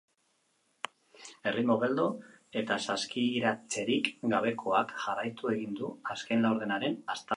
[1.51, 2.05] Erritmo geldo
[2.61, 7.29] eta saskiratzerik gabekoak jarraitu egin du azken laurdenaren hastapenean.